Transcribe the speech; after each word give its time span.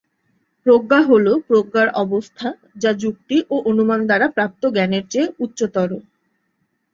প্রজ্ঞা 0.65 0.99
হল 1.01 1.25
প্রজ্ঞার 1.47 1.89
অবস্থা 2.03 2.47
যা 2.77 2.91
যুক্তি 3.03 3.37
ও 3.49 3.65
অনুমান 3.69 3.99
দ্বারা 4.07 4.27
প্রাপ্ত 4.35 4.61
জ্ঞানের 4.75 5.03
চেয়ে 5.11 5.33
উচ্চতর। 5.39 5.89